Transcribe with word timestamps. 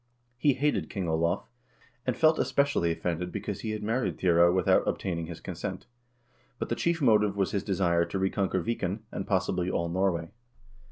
lie 0.43 0.53
hated 0.53 0.89
King 0.89 1.07
Olav, 1.07 1.45
and 2.07 2.17
felt 2.17 2.39
especially 2.39 2.91
offended 2.91 3.31
because 3.31 3.59
he 3.61 3.69
had 3.69 3.83
married 3.83 4.19
Thyre 4.19 4.51
without 4.51 4.81
obtaining 4.87 5.27
his 5.27 5.39
consent; 5.39 5.85
but 6.57 6.69
the 6.69 6.75
chief 6.75 7.03
motive 7.03 7.37
was 7.37 7.51
his 7.51 7.61
desire 7.63 8.03
to 8.05 8.17
reconquer 8.17 8.63
Viken, 8.63 9.01
and, 9.11 9.27
possibly, 9.27 9.69
all 9.69 9.89
Norway. 9.89 10.31